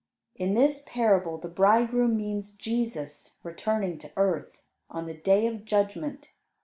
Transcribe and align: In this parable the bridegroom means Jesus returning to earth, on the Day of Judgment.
In 0.33 0.55
this 0.55 0.81
parable 0.87 1.37
the 1.37 1.47
bridegroom 1.47 2.17
means 2.17 2.55
Jesus 2.57 3.37
returning 3.43 3.99
to 3.99 4.11
earth, 4.17 4.63
on 4.89 5.05
the 5.05 5.13
Day 5.13 5.45
of 5.45 5.63
Judgment. 5.63 6.31